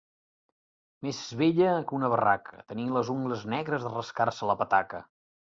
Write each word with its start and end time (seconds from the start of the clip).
Més 1.07 1.19
vella 1.41 1.75
que 1.91 1.95
una 1.99 2.11
barraca, 2.15 2.63
tenia 2.73 2.97
les 2.97 3.13
ungles 3.17 3.47
negres 3.57 3.89
de 3.89 3.95
rascar-se 3.95 4.53
la 4.55 4.61
petaca. 4.65 5.05